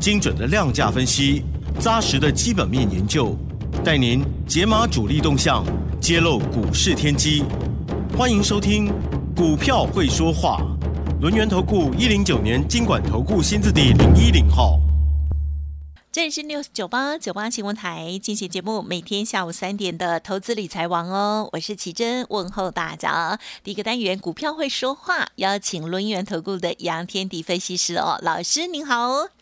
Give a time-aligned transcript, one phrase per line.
[0.00, 1.42] 精准的量价分析，
[1.80, 3.36] 扎实的基本面研究，
[3.84, 5.64] 带您解码主力动向，
[6.00, 7.44] 揭露股市天机。
[8.16, 8.88] 欢迎收听
[9.36, 10.60] 《股票会说话》，
[11.20, 14.78] 轮源投顾一零九年经管投顾新字第零一零号。
[16.12, 23.36] 这里是 News 九八九八新闻台进行节目，每天下午三点的投资理财王哦，我是奇珍，问候大家。
[23.64, 29.33] 第一个单元股票会说话，邀请轮源投顾的杨天迪分析师哦，老师您好。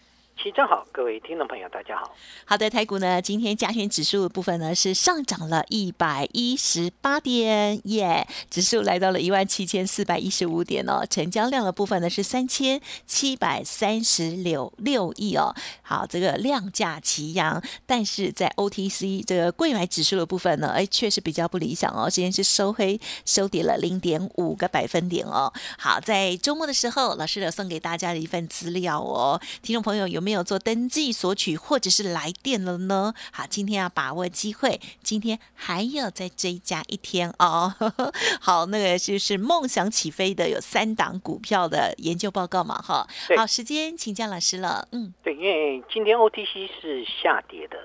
[0.43, 2.13] 齐正好，各位听众朋友，大家好。
[2.45, 15.55] 好的，台股呢，今天加权指数的部分呢是上涨了一百一十八点，耶，指数来到了一万七千四百一十五点哦，成交量的部分呢是三千七百三十六六亿哦。
[15.81, 25.53] 好，这个量价齐扬，但是在 OTC 这个贵买指数的部分呢，哎，确实比较不理想哦，今天是收黑，收跌了零点五个百分点哦。
[25.79, 30.32] 好，在周末的时候，老师有送给大家的一份资料哦，听众朋友有没有？
[30.33, 33.13] 没有做登记索取或者是来电了呢？
[33.35, 37.71] 好，今天要把握机会，今天还要再追加一天哦。
[38.41, 43.07] 好，那个就是梦想起飞的有三档股票的研究报告嘛，哈。
[43.37, 44.89] 好，时间请教老师了。
[44.93, 47.77] 嗯，对，因为今天 OTC 是下跌的，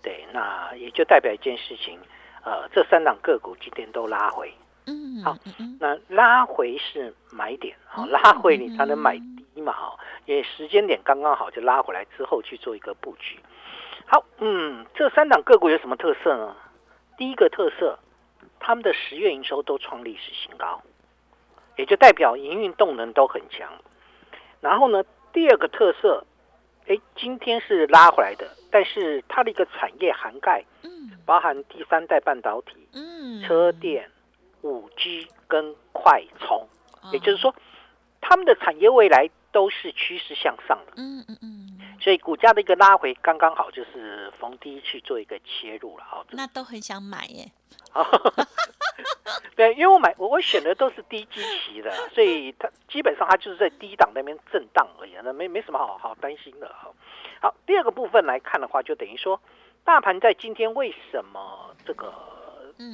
[0.00, 1.98] 对，那也就代表一件事情，
[2.44, 4.54] 呃，这三档个股今天都拉回。
[4.86, 5.36] 嗯，好，
[5.80, 9.96] 那拉回是买点，好，拉回你才能买低嘛，哈。
[10.26, 13.38] 因为时间点刚刚好，就拉回来之后去做一个布局。
[14.06, 16.56] 好，嗯，这三档个股有什么特色呢？
[17.16, 17.98] 第一个特色，
[18.58, 20.80] 他们的十月营收都创历史新高，
[21.76, 23.68] 也就代表营运动能都很强。
[24.60, 26.24] 然后呢，第二个特色，
[26.86, 34.08] 哎，今天是拉回来的，但是它的一个产业涵盖，嗯，包含第三代半导体，嗯，车电、
[34.62, 36.68] 五 G 跟快充，
[37.12, 37.54] 也就是说，
[38.20, 39.28] 他们的产业未来。
[39.52, 46.24] 都是趋势向上的，嗯嗯嗯，所以股价的一个拉回刚刚好，就是逢低去做一个切入了啊。
[46.30, 47.50] 那都很想买耶。
[49.56, 56.90] 对，因为我买我我选的都是低基期的， 所以它基本上它就是在低档那边震荡而已，那没没什么好好担心的哈。
[57.40, 59.40] 好，第二个部分来看的话，就等于说
[59.84, 62.12] 大盘在今天为什么这个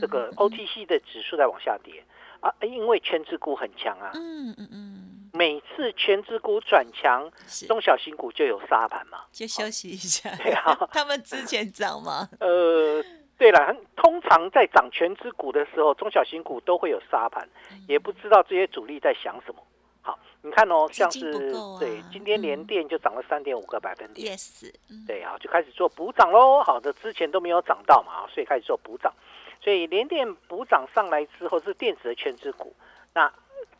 [0.00, 2.03] 这个 OTC 的指数在往下跌
[2.41, 2.53] 啊？
[2.62, 4.11] 因为全指股很强啊。
[4.15, 5.06] 嗯嗯嗯。
[5.37, 7.31] 每次全指股转强，
[7.69, 10.31] 中小型股就有沙盘嘛，就休息一下。
[10.43, 12.27] 对啊， 他们之前涨吗？
[12.41, 13.05] 呃，
[13.37, 17.47] 对了，通常在涨全指股的时候，中小型股都会有沙盘，
[17.87, 19.63] 也不知道这些主力在想什么。
[20.01, 21.31] 好，你看哦，像是
[21.79, 24.35] 对，今天连电就涨了三点五个百分点。
[24.35, 24.73] Yes，
[25.07, 26.63] 对啊，就开始做补涨喽。
[26.63, 29.13] 好的，之前都没有涨到嘛，所以开始做补涨。
[29.61, 32.75] 所以连电补涨上来之后，是电子的全指股。
[33.15, 33.33] 那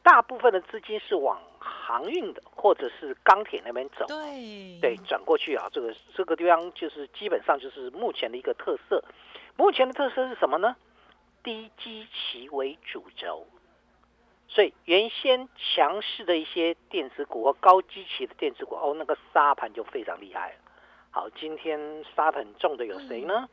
[0.07, 9.03] 大部分的资金是往航运的或者是钢铁那边走，对对，转过去啊，这个这个地方就是基本上就是目前的一个特色。
[9.57, 10.77] 目前的特色是什么呢？
[11.43, 13.49] 低基期为主轴，
[14.47, 20.57] 所以原先强势的一些电子股和高基期的电子股，哦，那个沙盘就非常厉害了。
[21.11, 23.49] 好，今天沙很重的有谁呢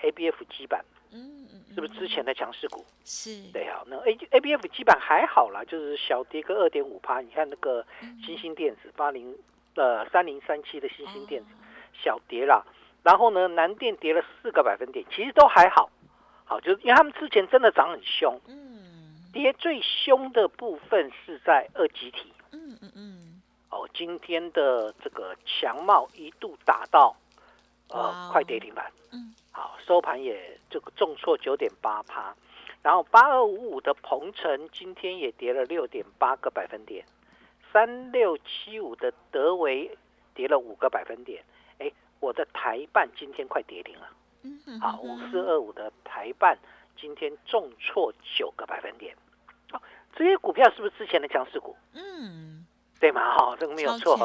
[0.00, 0.82] ？A B F 基板。
[1.12, 2.84] 嗯嗯，是不是之前的强势股？
[3.04, 7.20] 是，对啊，那 A A B F 基本还好啦，就是小跌个二点五趴。
[7.20, 7.84] 你看那个
[8.24, 9.36] 新兴电子八零
[9.74, 11.48] 呃三零三七的新兴电子
[11.92, 12.64] 小跌啦，
[13.02, 15.90] 然后呢南电跌了四个百分点，其实都还好，
[16.44, 27.14] 好就是因为他们之前真的涨很凶，嗯，跌最凶的部分是在二级体，嗯嗯嗯，哦，今天的这个强茂一度打到
[27.88, 29.34] 呃快跌停板，嗯。
[29.56, 32.36] 好，收盘也这个重挫九点八趴，
[32.82, 37.06] 然后八二五五的鹏程今天也跌了六点八个百分点，
[37.72, 39.96] 三六七五的德维
[40.34, 41.42] 跌了五个百分点，
[41.78, 44.10] 哎，我的台办今天快跌停了，
[44.78, 46.58] 好，五四二五的台办
[46.94, 49.16] 今天重挫九个百分点，
[49.72, 49.80] 好，
[50.14, 51.74] 这些股票是不是之前的强势股？
[51.94, 52.66] 嗯，
[53.00, 53.32] 对吗？
[53.32, 54.18] 好，这个没有错，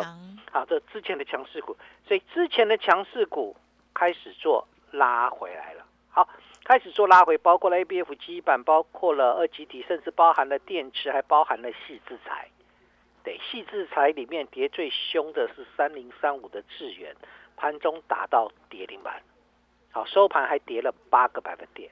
[0.51, 3.55] 好，这之前的强势股，所以之前的强势股
[3.93, 4.67] 开始做。
[4.91, 6.27] 拉回来了，好，
[6.63, 12.49] 开始做拉回，包括了 A B F 基板，包括了二级体，甚至包含了电池，还包含了细制材。
[13.23, 17.15] 对，细制裁里面跌最凶的是三零三五的智源，
[17.55, 19.21] 盘中打到跌停板，
[19.91, 21.91] 好收盘还跌了八个百分点。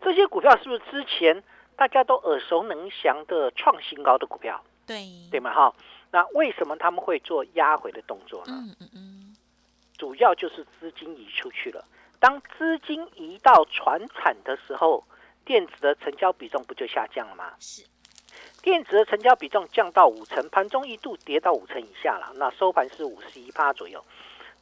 [0.00, 1.42] 这些股票是不是之前
[1.76, 4.62] 大家都耳熟能详的创新高的股票？
[4.86, 5.52] 对，对吗？
[5.54, 5.74] 哈，
[6.10, 8.52] 那为什么他们会做压回的动作呢？
[8.52, 9.36] 嗯嗯嗯，
[9.96, 11.84] 主要就是资金移出去了。
[12.20, 15.04] 当资金移到船产的时候，
[15.44, 17.54] 电子的成交比重不就下降了吗？
[17.60, 17.86] 是，
[18.60, 22.32] 电子的成交比重降到五成，盘中一度跌到五成以下了。
[22.34, 24.04] 那收盘是五十一趴左右。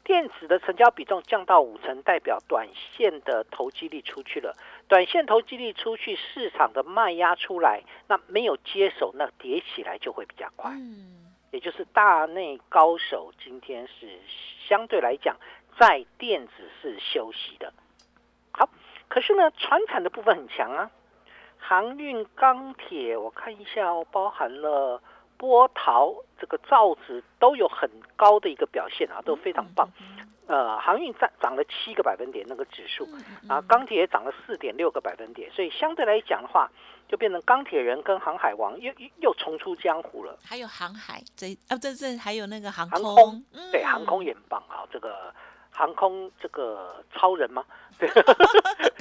[0.05, 4.56] 电子的成交比重降到五成，代表短线的投机力出去了。
[4.87, 10.70] 短线投机力出去，市场的卖压出来，那没有接手，那跌起来就会比较快。
[10.70, 14.20] 嗯，也就是大内高手今天是
[14.69, 15.37] 相对来讲
[15.78, 17.73] 在电子是休息的。
[18.52, 18.69] 好，
[19.08, 20.90] 可是呢，船产的部分很强啊，
[21.58, 25.02] 航运、钢铁，我看一下哦，包含了
[25.37, 29.88] 波涛、这个造纸都有很高的一个表现啊，都非常棒。
[30.46, 33.05] 呃，航运涨涨了七个百分点那个指数，
[33.49, 36.70] 啊，钢铁也涨了四点六个百分点，所以相对来讲的话，
[37.08, 40.38] 就变成钢铁人跟航海王又又又重出江湖了。
[40.44, 45.34] 还有航海这啊，这这还有那个航航空，对，航空也很棒啊，这个
[45.76, 47.62] 航空这个超人吗？
[47.99, 48.08] 对，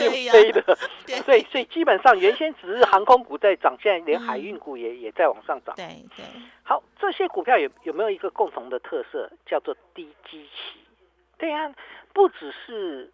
[0.10, 0.62] 对飞的，
[1.06, 5.74] 对所以所以基本上原先只是航空股在涨，现在连海运股也也在往上涨。
[5.76, 5.86] 对
[6.16, 6.26] 对，
[6.64, 10.80] 好，这些股票有有没有一个共同的特色，叫做低基期？
[11.38, 11.74] 对呀、
[12.14, 13.12] 不只是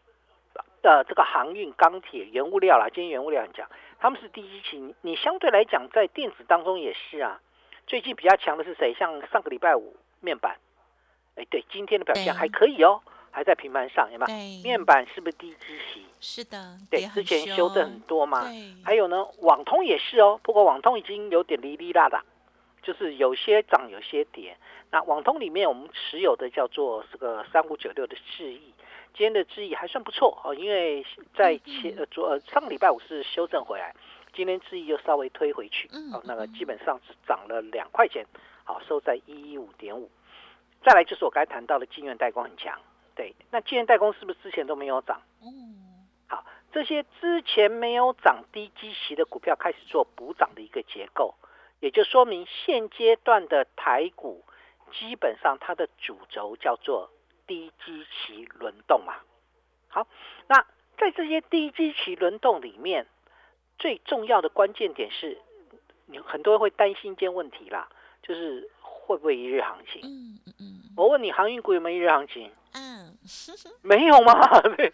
[0.81, 3.67] 呃这个航运、钢铁、原物料啦，今天原物料很强，
[3.99, 4.77] 他们是低基期。
[4.79, 7.39] 你你相对来讲，在电子当中也是啊。
[7.87, 8.93] 最近比较强的是谁？
[8.93, 10.57] 像上个礼拜五面板，
[11.35, 14.63] 哎，对，今天的表现对还可以哦，还在平盘上，有没有？
[14.63, 16.05] 面板是不是低基期？
[16.19, 18.41] 是的，对之前修正很多嘛。
[18.41, 22.23] 对，还有呢，网通也是哦，不过网通已经有点离离啦啦，
[22.83, 24.55] 就是有些涨，有些跌。
[24.91, 28.73] 那网通里面我们持有的叫做这个三五九六的智易，
[29.13, 33.95] 今天的智易还算不错哦，因为在前呃昨呃上个礼拜五是修正回来，
[34.35, 38.25] 今天智易又稍微推回去，嗯哦，那个基本上是涨了两块钱，
[38.65, 40.09] 好收在一一五点五。
[40.83, 42.77] 再来就是我刚才谈到的金源代工很强，
[43.15, 45.21] 对，那既然代工是不是之前都没有涨？
[45.41, 51.35] 嗯，好，这些之前没有涨低基期的股票开始做补涨的一个结构，
[51.79, 54.43] 也就说明现阶段的台股
[54.93, 57.09] 基本上它的主轴叫做
[57.47, 59.15] 低基期轮动嘛。
[59.89, 60.07] 好，
[60.47, 60.65] 那
[60.97, 63.07] 在这些低基期轮动里面，
[63.77, 65.37] 最重要的关键点是，
[66.05, 67.89] 你很多人会担心一件问题啦，
[68.23, 70.01] 就是会不会一日行情？
[70.03, 72.51] 嗯嗯嗯我问你，航运股有没有一日行情？
[73.23, 74.33] 嗯，没有吗？
[74.75, 74.91] 对，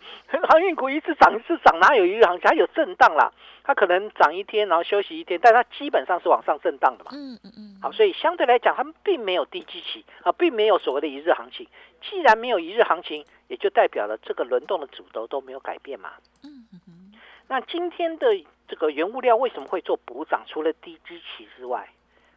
[0.49, 2.41] 航运股一次涨一次涨，哪有一日行情？
[2.43, 3.31] 它有震荡啦，
[3.63, 7.11] 它可能涨一天，然后休息一天，但它基本上是往上震荡的嘛。
[7.13, 11.67] 嗯嗯嗯，好，所以相对来讲，他们并没有低基期啊，并没有所谓的一日行情。
[12.01, 16.11] 既然没有一日行情，也就代表了这个轮动的主轴都没有改变嘛。
[16.43, 17.13] 嗯嗯嗯，
[17.47, 18.27] 那今天的
[18.67, 20.43] 这个原物料为什么会做补涨？
[20.47, 21.89] 除了低基期之外，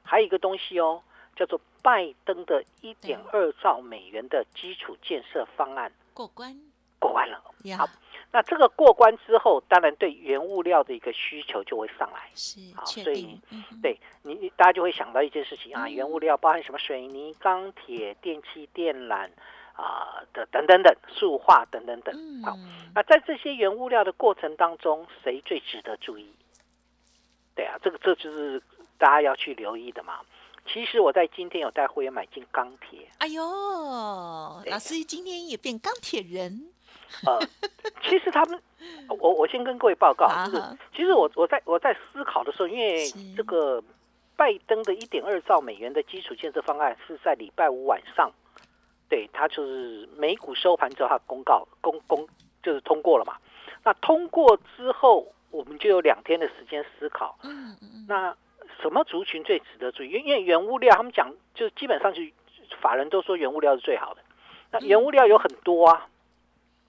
[0.03, 1.03] 还有一个东西哦，
[1.41, 6.55] 叫做拜登的一点二兆美元的基础建设方案过关
[6.99, 7.43] 过关了。
[7.65, 7.89] 呀好，
[8.31, 12.29] 那这个过关之后，当然对原物料的一个需求就会上来。
[12.35, 19.27] 是好所以，嗯对你，你大家就会想到一件事情啊，嗯原物料包含什么水泥、钢铁、电器、电缆
[19.73, 22.15] 啊的等等等，塑化等等等。
[22.45, 26.31] 好，嗯，那在这些原物料的过程当中，谁最值得注意？
[27.55, 28.63] 对啊，这个这就是
[28.99, 30.21] 大家要去留意的嘛。
[30.73, 33.43] 其实我在今天有带会员买进钢铁，哎呦，
[34.67, 36.71] 老师今天也变钢铁人，
[37.27, 37.41] 呃，
[38.03, 38.63] 其实他们，
[39.09, 40.63] 我我先跟各位报告，就是
[40.95, 43.35] 其实我我在我在思考的时候，因为是。
[43.35, 43.83] 这个
[44.37, 48.31] 拜登的一点二兆美元的基础建设方案是在礼拜五晚上，
[49.09, 52.27] 对，他就是美股收盘之后，他公告公公
[52.63, 53.37] 就是通过了嘛。
[53.83, 58.37] 那通过之后，我们就有两天的时间思考，嗯嗯嗯，那
[58.83, 60.11] 什么族群最值得注意？
[60.11, 62.21] 因为原物料，他们讲就基本上就
[62.81, 64.23] 法人都说原物料是最好的。
[64.71, 66.07] 那原物料有很多啊，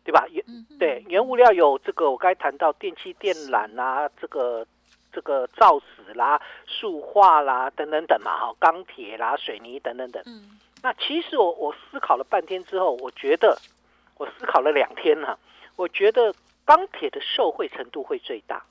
[0.04, 0.28] 对吧？
[0.30, 0.44] 原
[0.80, 4.66] 对，原物料有这个我刚才谈到电器电缆啦，这个
[5.12, 10.22] 这个造纸啦、塑化啦等等等嘛，哈，钢铁啦、水泥等等等。
[10.26, 13.56] 嗯那其实我我思考了半天之后，我觉得
[14.18, 15.38] 我思考了两天呢、
[15.76, 16.34] 我觉得
[16.66, 18.64] 钢铁的受惠程度会最大。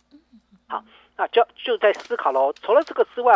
[0.66, 0.82] 好，
[1.20, 2.50] 那就就在思考喽。
[2.62, 3.34] 除了这个之外，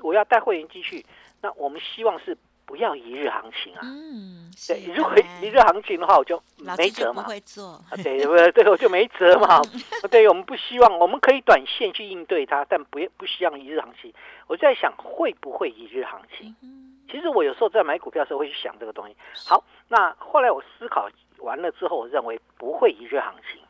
[0.00, 1.04] 我要带会员继续。
[1.42, 3.80] 那我们希望是不要一日行情啊。
[3.82, 5.12] 嗯，对，如果
[5.42, 6.42] 一日行情的话，我就
[6.78, 7.24] 没辙嘛。
[7.24, 9.60] 不会做，啊，对，不对，我就没辙嘛。
[10.10, 14.10] 对，我们不希望，我们可以短线去应对它，但不不希望一日行情。
[14.46, 16.56] 我在想，会不会一日行情？
[16.62, 19.14] 嗯其实我有时候在买股票的时候会去想这个东西。
[19.46, 23.60] 好，那后来我思考完了之后，我认为不会一日行情。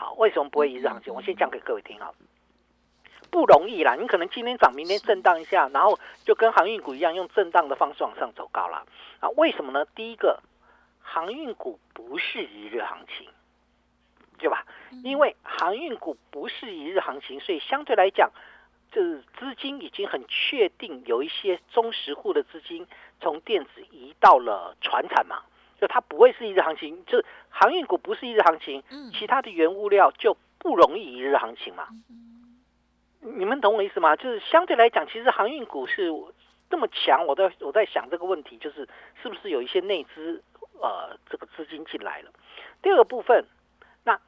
[0.00, 1.12] 好，为什么不会一日行情？
[1.12, 2.10] 我先讲给各位听啊，
[3.30, 3.96] 不容易啦。
[3.96, 8.86] 你可能今天涨，明天震荡一下，然后就跟航运股一样，用震荡的方式往上走高了
[9.20, 9.28] 啊？
[9.36, 9.84] 为什么呢？
[9.94, 10.40] 第一个，
[11.02, 13.28] 航运股不是一日行情，
[14.38, 14.64] 对吧？
[15.04, 18.30] 因为航运股不是一日行情，所以相对来讲。
[18.92, 22.84] 就是资金已经很确定，有一些中实户的资金
[23.20, 25.44] 从电子移到了船产嘛，
[25.80, 28.82] 就它不会是一日行情，就是航运股不是一日行情，
[29.12, 31.88] 其他的原物料就不容易一日行情嘛。
[33.20, 34.16] 你们懂我意思吗？
[34.16, 36.12] 就是相对来讲，其实航运股是
[36.68, 38.88] 这么强，我在我在想这个问题，就是
[39.22, 40.42] 是不是有一些内资
[40.80, 42.30] 呃这个资金进来了？
[42.82, 43.44] 第二个部分，
[44.04, 44.20] 那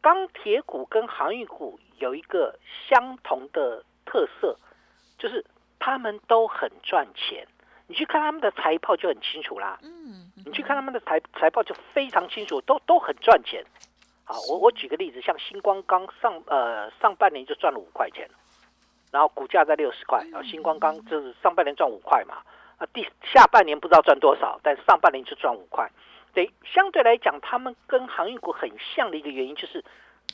[0.00, 2.58] 钢铁股跟航运股有一个
[2.88, 3.84] 相同的。
[4.06, 4.56] 特色
[5.18, 5.44] 就是
[5.80, 7.48] 他们都很赚钱，
[7.88, 9.80] 你去看他们的财报就很清楚啦。
[9.82, 13.64] 嗯，你去看他们的财财报就非常清楚，都都很赚钱。
[14.24, 18.28] 好，我我举个例子，像星光刚上呃上半年就赚了五块钱，
[19.10, 22.36] 然后股价在六十块，然后星光刚就是上半年赚五块嘛，
[22.78, 25.90] 啊第下半年不知道赚多少，但上半年就赚五块。
[26.32, 29.84] 对，相对来讲，他们跟航运股很像的一个原因就是。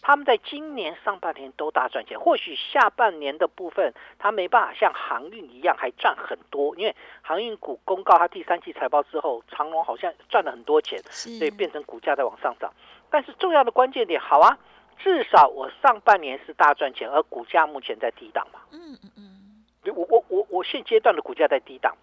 [0.03, 12.73] 他们在今年上半年都大赚钱，或许下半年的部分，他没办法像航运一样还赚很多，因为航运股公告它第三季财报之后，长隆好像赚了很多钱，所以变成股价在往上涨。
[13.11, 14.59] 但是重要的关键点，好啊，
[14.99, 18.61] 至少我上半年是大赚钱，而股价目前在低档嘛。
[18.73, 21.95] 嗯嗯嗯，我我我我现阶段的股价在低档。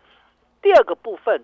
[0.61, 1.43] 第二个部分。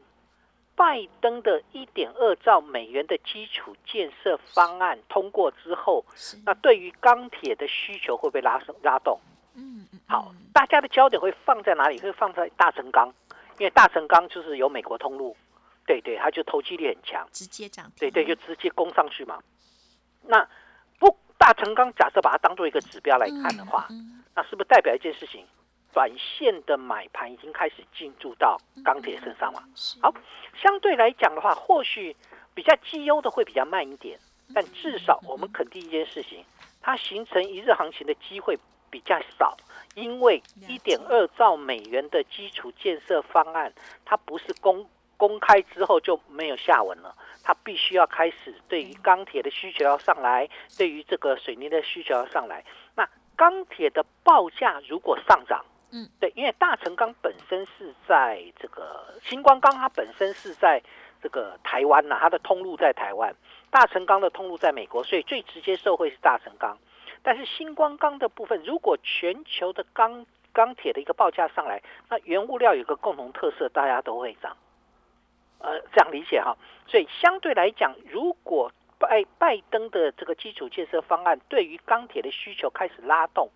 [0.75, 6.03] 拜登的一点二兆美元的基础建设方案通过之后，
[6.45, 9.19] 那对于钢铁的需求会被拉升拉动。
[9.55, 11.99] 嗯，好，大家的焦点会放在哪里？
[11.99, 13.13] 会放在大成钢，
[13.59, 15.37] 因为大成钢就是有美国通路，
[15.85, 19.39] 对对，它就投机力很强，直接涨，对对，就直接攻上去嘛。
[20.25, 20.47] 那
[20.97, 23.87] 不大成钢，假设把它当做一个指标来看的话，
[24.33, 25.45] 那是不是代表一件事情？
[25.93, 29.63] 短线的买盘已经开始进驻到钢铁身上了。
[30.01, 30.13] 好，
[30.61, 32.15] 相对来讲的话，或许
[32.53, 34.19] 比较绩优的会比较慢一点，
[34.53, 36.43] 但至少我们肯定一件事情，
[36.81, 38.57] 它形成一日行情的机会
[38.89, 39.55] 比较少，
[39.95, 43.71] 因为一点二兆美元的基础建设方案，
[44.03, 52.63] 它不是公公开之后就没有下文了，它必须要开始对于钢铁的需求要上来，对于这个水泥的需求要上来。
[52.95, 55.63] 那钢铁的报价如果上涨，
[55.95, 60.81] 嗯，对，因为大成钢本身是在这个星光钢，它本身是在
[61.21, 63.35] 这个台湾呐，它的通路在台湾，
[63.69, 66.75] 大成钢的通路在美国，所以最直接受惠是大成钢。
[67.21, 74.57] 但是星光钢的部分，如果全球的钢钢铁的一个报价上来，那原物料有个共同特色，大家都会涨。
[75.59, 76.57] 呃，这样理解哈。
[76.87, 83.47] 所以相对来讲，如果拜拜登的这个基础建设方案对于钢铁的需求开始拉动。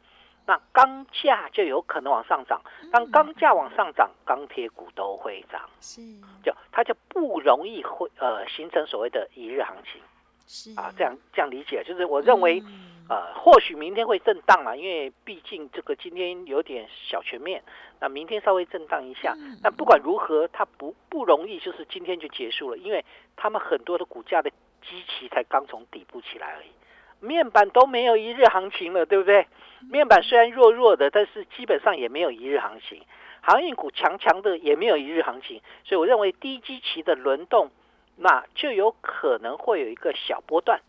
[0.48, 6.02] 那钢价就有可能往上涨，当钢价往上涨，钢铁股都会涨，是，
[6.42, 10.02] 就它就不容易会呃形成所谓的一日行情，
[10.48, 10.72] 是。
[10.80, 12.64] 啊，这样这样理解，就是我认为，
[13.10, 17.62] 呃，或许明天会震荡了，因为毕竟这个今天有点小全面，
[18.00, 23.04] 那明天稍微震荡一下，但不管如何，它不不容易就是今天就结束了，因为
[23.36, 24.50] 他们很多的股价的
[24.82, 26.70] 基期才刚从底部起来而已。
[27.20, 29.48] 面板都没有一日行情了，对不对？
[29.90, 33.02] 面板虽然弱弱的，但是基本上也没有一日行情。
[33.42, 37.70] 航运股强强的也没有一日行情，所以我认为低基期的轮动，
[38.18, 40.82] 那就有可能会有一个小波段。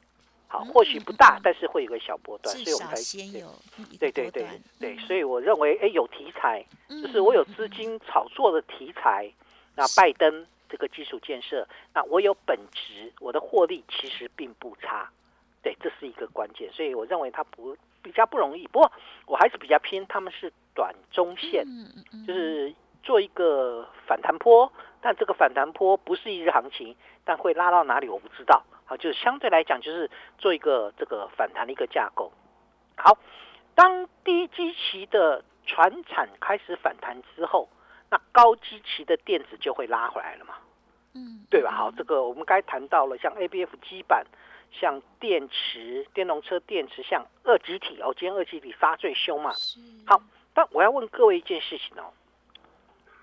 [0.48, 2.56] 好，或许不大，但是会有个小波段。
[2.56, 3.52] 所以我们才有
[4.00, 4.46] 对对对
[4.80, 9.30] 对，所以我认为，哎，有题材，就是我有资金炒作的题材。
[9.76, 15.08] 那拜登这个基础建设，那我有本质，我的获利其实并不差。
[15.68, 18.66] 对，这是一个关键，所以我认为它不比较不容易。
[18.68, 18.90] 不过
[19.26, 21.62] 我还是比较偏他们是短中线，
[22.26, 24.72] 就是做一个反弹坡，
[25.02, 28.64] 但这个反弹坡不是一日行情，但会拉到哪里我不知道。
[28.86, 32.32] 好，就是相对来讲，就是做一个这个反弹的一个架构。
[32.96, 33.18] 好，
[33.74, 37.68] 当低基期的船产开始反弹之后，
[38.08, 40.54] 那高基期的电子就会拉回来了嘛？
[41.14, 41.72] 嗯，对吧？
[41.72, 44.24] 好，这个我们该谈到了，像 A B F 基板。
[44.72, 49.52] 像电池、电动车电池，像二极体哦，今天二极体发最凶嘛。
[50.06, 50.22] 好，
[50.54, 52.12] 但我要问各位一件事情哦，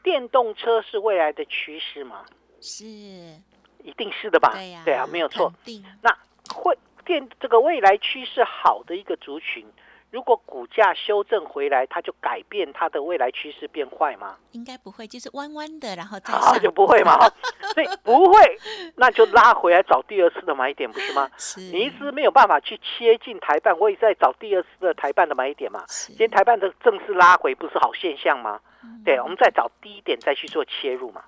[0.04, 2.25] 电动车是未来的趋势吗？
[2.62, 4.52] 是，一定是的吧？
[4.54, 5.54] 对呀，对啊，没有错。
[6.02, 6.18] 那
[6.54, 9.66] 会电这个未来趋势好的一个族群，
[10.15, 14.38] 如果股价修正回来，它就改变它的未来趋势变坏吗？
[14.53, 17.19] 应该不会，就是弯弯的，然后再啊，上， 就不会嘛。
[17.75, 18.57] 所以不会，
[18.95, 21.29] 那就拉回来找第二次的买点，不是吗？
[21.38, 25.84] 是你一直没有办法去切进台办，我也在找第二次的台办的买点嘛。
[25.89, 28.62] 是今天台办的正式拉回，不是好现象吗？
[28.86, 31.24] 嗯对，我们再找低点再去做切入嘛，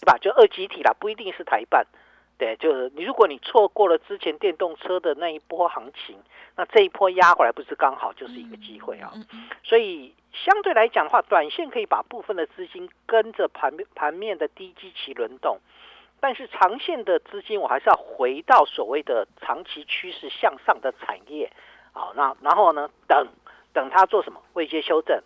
[0.00, 0.16] 对吧？
[0.18, 1.84] 就二级体啦，不一定是台办。
[2.40, 6.16] 对，就是你，如果你错过了之前电动车的那一波行情，
[6.56, 9.12] 那这一波压回来，不是刚好就是一个机会啊。
[9.62, 15.58] 所以相对来讲的话，短线可以把部分的资金跟着盘面盘面的低基期轮动，
[16.18, 21.52] 但是长线的资金我还是要回到所谓的长期趋势向上的产业。
[21.92, 23.28] 好，那然后呢，等
[23.74, 25.22] 等它做什么位阶修正，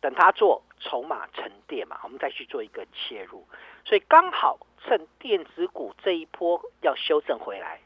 [0.00, 3.46] 等它做筹码沉淀嘛，我们再去做一个切入。
[3.84, 7.80] 所以刚好趁电子股这一波要修正回来，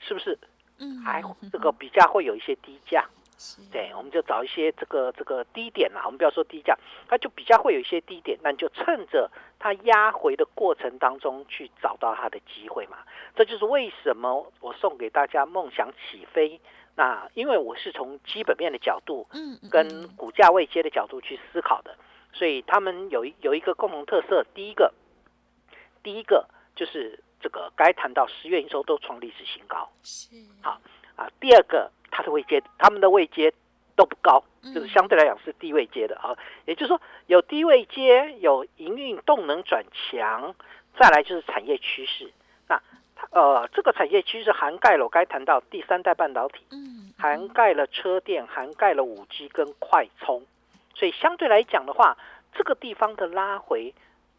[0.00, 0.38] 是不是
[0.78, 3.06] 嗯，还嗯这个比价会有一些低价？
[3.72, 12.98] 对，我们就找一些这个这个低点啦，我们不要说低价，它就比较会有一些低点，那你就趁着它压回的过程当中去找到它的机会嘛。
[13.34, 16.60] 这就是为什么我送给大家梦想起飞。
[16.96, 21.96] 那因为我是从基本面的角度嗯嗯跟嗯股价位阶的角度去思考的，
[22.32, 24.92] 所以他们有一有一个共同特色，第一个，
[26.02, 29.90] 第一个就是这个该谈到十月营收都创历史新高。
[30.02, 30.80] 是好
[31.16, 33.52] 啊，第二个，它的位阶，他们的位阶
[33.96, 36.36] 都不高，就是嗯相对来讲是低位阶的啊。
[36.66, 40.54] 也就是说，有低位阶，有营运动能转强，
[40.98, 42.32] 再来就是产业趋势。
[42.68, 42.82] 那它
[43.34, 50.42] 呃，这个产业其实涵盖了我该谈到第三代半导体，嗯涵盖了车电，涵盖了五 G 跟快充，
[50.94, 52.16] 所以相对来讲的话，
[52.54, 53.92] 这个地方的拉回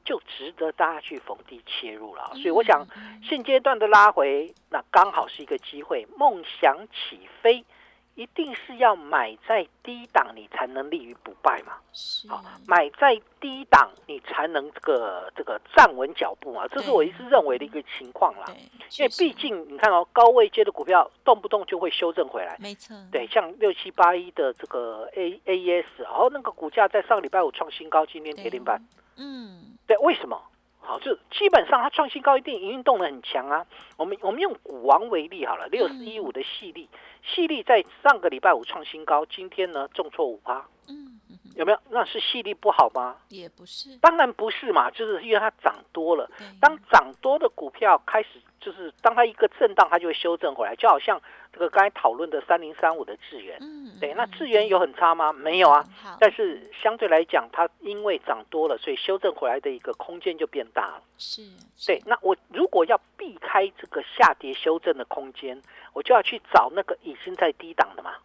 [0.04, 2.32] 就值得大家去逢低切入了啊。
[2.34, 2.88] 所以我想。
[2.96, 6.06] 嗯现阶段的拉回，那刚好是一个机会。
[6.16, 7.66] 梦想起飞，
[8.16, 11.74] 一定是要买在低档，你才能立于不败嘛。
[11.94, 16.68] 是好，买在低档，你才能这个这个站稳脚步嘛。
[16.70, 18.46] 这是我一直认为的一个情况啦。
[18.48, 18.56] 对，
[18.98, 22.58] 因为毕竟你看哦，高位接的股票动不动就会修正回来。
[22.60, 28.82] 没错，对，像六七八一的这个 A A E S，然哦，那个股价在上礼拜五创新高，今天跌停板。
[29.18, 30.42] 嗯对，为什么？
[30.86, 33.66] 好，就基本上它创新高，一定营运动能很强啊。
[33.98, 36.88] 我们我们用股王为例好了，六四一五的细粒，
[37.24, 41.80] 细粒在上个礼拜五创新高，今天呢重挫五趴，嗯嗯嗯有没有？
[41.90, 43.16] 那是细粒不好吗？
[43.30, 46.30] 也不是，当然不是嘛，就是因为它涨多了。
[46.62, 51.20] 当涨多的股票开始，就是当它一个震荡，它就会修正回来，就好像
[51.56, 55.32] 这个刚才讨论的三零三五的智源，嗯对，那嗯智源有很差吗？
[55.32, 55.82] 没有啊。
[56.20, 61.02] 但是相对来讲，它因为涨多了，所以修正回来的一个空间就变大了。
[61.18, 61.42] 是，
[61.78, 65.58] 是对，，那我如果要避开这个下跌修正的空间，
[65.94, 68.16] 我就要去找那个已经在低档的嘛，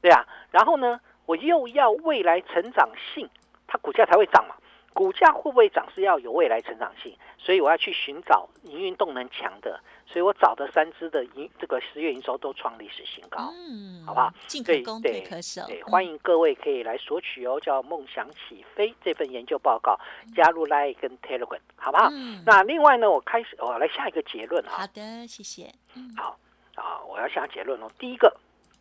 [0.00, 0.26] 对啊。
[0.50, 3.28] 然后呢，我又要未来成长性，
[3.66, 4.54] 它股价才会涨嘛。
[4.92, 13.52] 股价会不会涨是要有未来成长性，所以我要去寻找营运动能强的，所以我找的三只的营这个十月营收都创历史新高。
[13.54, 14.32] 嗯，好不好？
[14.46, 19.98] 进可对攻，对退可守，对，嗯欢迎各位可以来索取哦，叫“梦想起飞”这份研究报告，
[20.34, 22.08] 加入 Line 跟 Telegram，好不好？
[22.12, 26.38] 嗯，那另外呢，我开始我来下一个结论哈、好的，谢谢，嗯，好
[26.74, 27.88] 啊，我要下结论哦。
[27.98, 28.36] 第一个，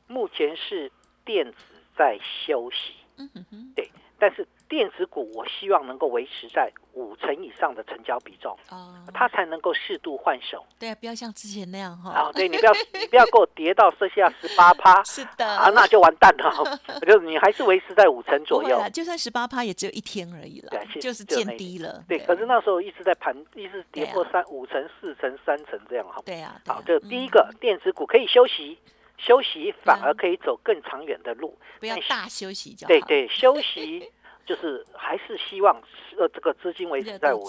[0.07, 0.91] 目前是
[1.23, 1.57] 电子
[1.95, 3.73] 在休息，嗯哼哼，
[4.17, 10.63] 但是电子股我希望能够维持在五成以上的成交比重，哦，它才能够适度换手。
[10.77, 12.31] 对啊，不要像之前那样哈，啊。
[12.31, 15.03] 对你不要你不要给我跌到剩下 十八趴。
[15.03, 16.79] 是的，啊，那就完蛋了。
[17.01, 18.79] 就是你还是维持在五成左右。
[18.93, 26.21] 就算十八趴也只有一天而已了对，就是见低了，对，可是那时候一直在盘，一直跌破对三五成、四成、三成这样哈。
[26.23, 28.77] 对啊，对好啊，这第一嗯个电子股可以休息，
[29.17, 31.57] 休息反而可以走更长远的路。
[31.79, 34.11] 不要大休息就好，对对，休息
[34.49, 35.79] 就是还是希望
[36.17, 37.47] 呃这个资金维持在五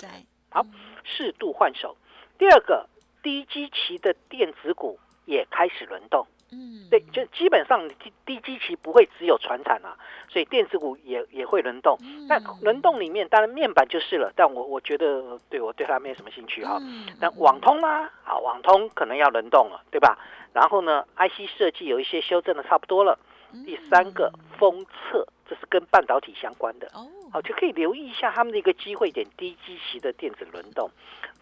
[0.50, 0.70] 好嗯
[1.02, 1.96] 适度换手。
[2.36, 2.86] 第二个，
[3.22, 6.26] 低基期的电子股也开始轮动。
[6.52, 9.96] 嗯，对，就基本上低低基期不会只有船产啊，
[10.28, 11.96] 所以电子股也也会轮动。
[12.02, 16.76] 嗯那轮动里面当然面板就是了，但我我觉得对我对它没什么兴趣哈。
[16.82, 20.18] 嗯那网通啦，啊，网通可能要轮动了，对吧？
[20.52, 23.18] 然后呢，IC 设计有一些修正的差不多了。
[23.64, 30.88] 第三个封测，这是跟半导体相关的，哦，好，就可以留意一下他们的一个机会点，低基期的电子轮动。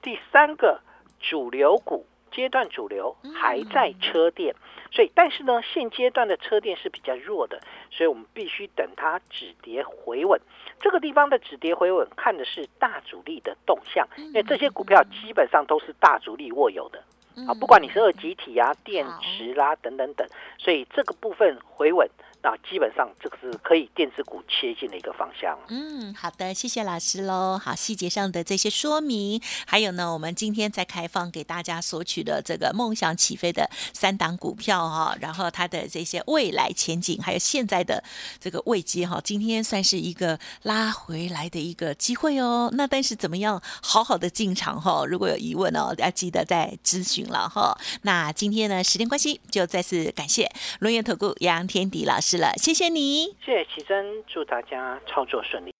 [0.01, 0.81] 第三个
[1.21, 4.55] 主流股阶段主流还在车电，
[4.90, 10.40] 所以但是呢，现阶段的车电是比较弱的，所以我们必须等它止跌回稳。
[10.81, 17.05] 这个地方的止跌回稳看的是大主力的动向，因为这些股票基本上都是大主力握有的。
[17.47, 22.09] 啊，不管你是二极体啊、电池啦、等等等，所以这个部分回稳，
[22.40, 25.59] 那基本上这个是可以电子股切进的一个方向。
[25.68, 27.59] 嗯，好的，谢谢老师喽。
[27.59, 38.05] 好，细节上的这些说明，还有呢，我们今天在开放给大家索取的这个梦想起飞的三档股票哈，然后它的这些未来前景，还有现在的
[38.38, 42.70] 这个位阶哈，今天算是一个拉回来的一个机会哦。
[42.74, 45.05] 那但是怎么样好好的进场哈？
[45.05, 47.77] 如果有疑问哦，要记得再咨询了哈。
[48.03, 50.48] 那今天呢，时间关系，就再次感谢
[50.79, 52.28] 龙岩投顾杨天迪老师。
[52.31, 55.73] 是了，谢谢你，谢谢奇珍，祝大家操作顺利。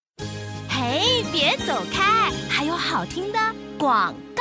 [0.66, 3.38] 嘿，别走开，还有好听的
[3.78, 4.38] 广告。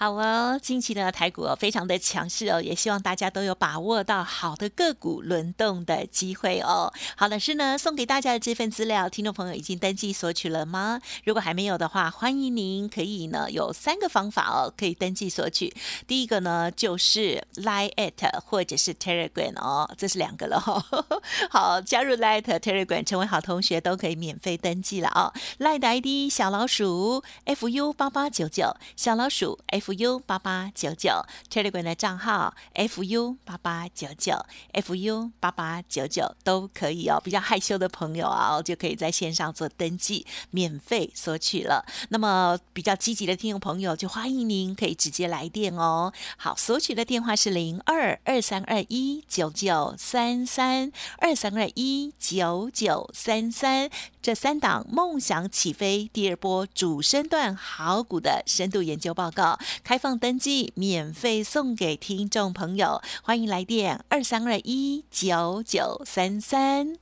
[0.00, 6.92] 好哦，近期呢台股哦，非常的强势哦，也希望大家都有把握到好的个股轮动的机会哦。
[7.16, 11.00] 好，老师呢送给大家的这份资料，听众朋友已经登记索取了吗？
[11.24, 15.74] 如果还没有的话，欢迎您可以呢有三个方法哦，可以登记索取。
[16.06, 20.80] 第一个呢就是 Line at 或者是 Telegram 哦，这是两个了哈。
[21.50, 25.34] 好，加入 Line Telegram 成为好同学都可以免费登记了哦。
[25.58, 29.87] Line 的 ID 小老鼠 fu 八八九九，小老鼠 f。
[29.88, 31.10] Fu 八八九九
[31.50, 34.34] ，Telegram 的账号 fu 八八九九
[34.74, 37.18] ，fu 八八九九都可以哦。
[37.24, 41.86] 比较害羞的朋友啊，就可以在线上做登记，免费索取了。
[42.10, 46.12] 那么比较积极的听众朋友，就欢迎您可以直接来电哦。
[46.36, 53.88] 好，索取的电话是零二二三二一九九三三二三二一九九三三。
[54.20, 59.58] 这三档梦想起飞第二波主升段好股的深度研究报告。
[59.82, 66.96] 开放登记，免费送给听众朋友，欢迎来电二三二一九九三三。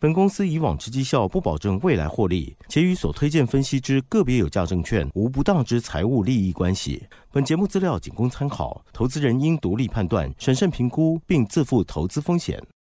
[0.00, 7.04] 本公司以往之绩效不保证未来获利，且与所推荐分析之个别有价证券无不当之财务利益关系。
[7.32, 12.62] 本节目资料仅供参考，投资人应独立判断、审慎评估，并自负投资风险。